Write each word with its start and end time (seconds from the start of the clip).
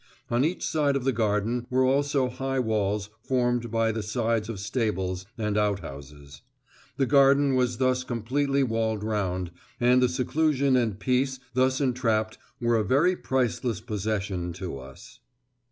On 0.31 0.43
each 0.43 0.65
side 0.65 0.95
of 0.95 1.03
the 1.03 1.11
garden 1.11 1.67
were 1.69 1.85
also 1.85 2.27
high 2.27 2.57
walls 2.57 3.11
formed 3.21 3.69
by 3.69 3.91
the 3.91 4.01
sides 4.01 4.49
of 4.49 4.59
stables 4.59 5.27
and 5.37 5.55
outhouses; 5.59 6.41
the 6.97 7.05
garden 7.05 7.53
was 7.53 7.77
thus 7.77 8.03
completely 8.03 8.63
walled 8.63 9.03
round, 9.03 9.51
and 9.79 10.01
the 10.01 10.09
seclusion 10.09 10.75
and 10.75 10.99
peace 10.99 11.37
thus 11.53 11.79
entrapped 11.79 12.39
were 12.59 12.77
a 12.77 12.83
very 12.83 13.15
priceless 13.15 13.79
possession 13.79 14.53
to 14.53 14.79
us. 14.79 15.19